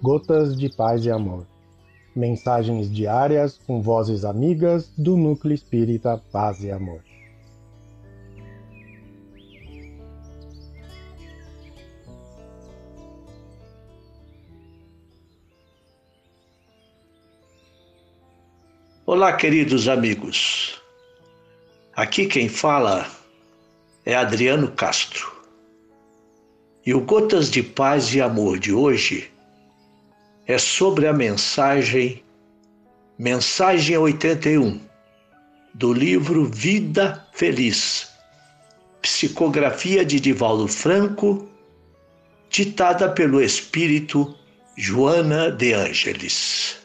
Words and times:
Gotas 0.00 0.56
de 0.56 0.68
Paz 0.68 1.04
e 1.04 1.10
Amor. 1.10 1.44
Mensagens 2.14 2.88
diárias 2.88 3.58
com 3.66 3.82
vozes 3.82 4.24
amigas 4.24 4.92
do 4.96 5.16
Núcleo 5.16 5.52
Espírita 5.52 6.22
Paz 6.30 6.62
e 6.62 6.70
Amor. 6.70 7.02
Olá, 19.04 19.32
queridos 19.32 19.88
amigos. 19.88 20.80
Aqui 21.96 22.26
quem 22.26 22.48
fala 22.48 23.04
é 24.06 24.14
Adriano 24.14 24.70
Castro. 24.70 25.32
E 26.86 26.94
o 26.94 27.00
Gotas 27.00 27.50
de 27.50 27.64
Paz 27.64 28.14
e 28.14 28.20
Amor 28.20 28.60
de 28.60 28.72
hoje 28.72 29.36
é 30.48 30.56
sobre 30.56 31.06
a 31.06 31.12
mensagem 31.12 32.24
Mensagem 33.18 33.98
81 33.98 34.80
do 35.74 35.92
livro 35.92 36.46
Vida 36.46 37.26
Feliz, 37.32 38.08
psicografia 39.02 40.04
de 40.04 40.18
Divaldo 40.18 40.66
Franco, 40.68 41.48
ditada 42.48 43.10
pelo 43.10 43.42
espírito 43.42 44.34
Joana 44.76 45.50
de 45.50 45.74
Ângeles. 45.74 46.78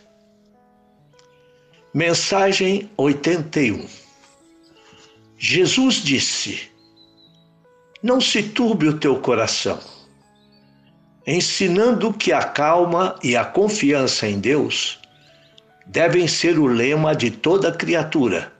Mensagem 1.93 2.89
81 2.97 3.87
Jesus 5.37 5.95
disse: 5.95 6.69
Não 8.01 8.19
se 8.19 8.41
turbe 8.41 8.87
o 8.87 8.99
teu 8.99 9.19
coração 9.19 10.02
ensinando 11.25 12.13
que 12.13 12.33
a 12.33 12.43
calma 12.43 13.15
e 13.23 13.35
a 13.35 13.45
confiança 13.45 14.27
em 14.27 14.39
Deus 14.39 14.99
devem 15.85 16.27
ser 16.27 16.59
o 16.59 16.65
lema 16.65 17.15
de 17.15 17.31
toda 17.31 17.71
criatura 17.71 18.51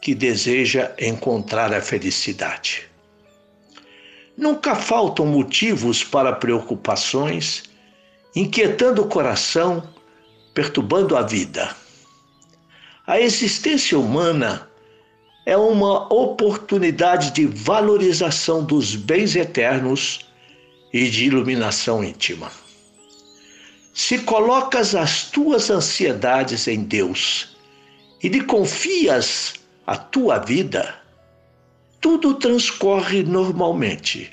que 0.00 0.14
deseja 0.14 0.92
encontrar 0.98 1.72
a 1.72 1.80
felicidade. 1.80 2.90
Nunca 4.36 4.74
faltam 4.74 5.26
motivos 5.26 6.02
para 6.02 6.32
preocupações, 6.32 7.64
inquietando 8.34 9.02
o 9.02 9.08
coração, 9.08 9.86
perturbando 10.54 11.16
a 11.16 11.22
vida. 11.22 11.74
A 13.06 13.20
existência 13.20 13.98
humana 13.98 14.68
é 15.46 15.56
uma 15.56 16.12
oportunidade 16.12 17.32
de 17.32 17.46
valorização 17.46 18.64
dos 18.64 18.94
bens 18.96 19.36
eternos 19.36 20.31
e 20.92 21.08
de 21.08 21.24
iluminação 21.24 22.04
íntima. 22.04 22.50
Se 23.94 24.18
colocas 24.20 24.94
as 24.94 25.30
tuas 25.30 25.70
ansiedades 25.70 26.66
em 26.66 26.82
Deus 26.82 27.56
e 28.22 28.28
lhe 28.28 28.42
confias 28.42 29.54
a 29.86 29.96
tua 29.96 30.38
vida, 30.38 30.94
tudo 32.00 32.34
transcorre 32.34 33.22
normalmente. 33.22 34.30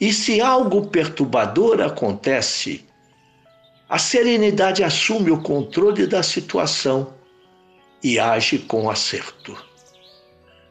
E 0.00 0.12
se 0.12 0.40
algo 0.40 0.88
perturbador 0.88 1.80
acontece, 1.80 2.84
a 3.88 3.98
serenidade 3.98 4.82
assume 4.82 5.30
o 5.30 5.42
controle 5.42 6.06
da 6.06 6.22
situação 6.22 7.14
e 8.02 8.18
age 8.18 8.58
com 8.58 8.90
acerto. 8.90 9.56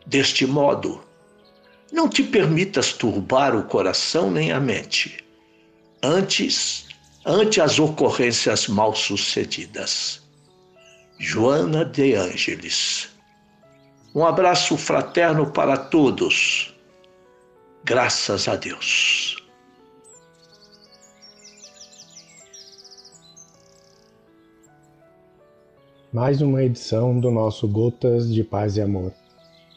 Deste 0.05 0.45
modo, 0.45 1.01
não 1.91 2.07
te 2.07 2.23
permitas 2.23 2.93
turbar 2.93 3.55
o 3.55 3.63
coração 3.63 4.31
nem 4.31 4.51
a 4.51 4.59
mente, 4.59 5.23
antes, 6.01 6.87
ante 7.25 7.59
as 7.59 7.79
ocorrências 7.79 8.67
mal 8.67 8.95
sucedidas. 8.95 10.21
Joana 11.19 11.85
de 11.85 12.15
Ângeles. 12.15 13.09
Um 14.15 14.25
abraço 14.25 14.75
fraterno 14.77 15.51
para 15.51 15.77
todos. 15.77 16.73
Graças 17.83 18.47
a 18.47 18.55
Deus. 18.55 19.37
Mais 26.11 26.41
uma 26.41 26.63
edição 26.63 27.19
do 27.19 27.31
nosso 27.31 27.67
Gotas 27.67 28.33
de 28.33 28.43
Paz 28.43 28.75
e 28.75 28.81
Amor. 28.81 29.13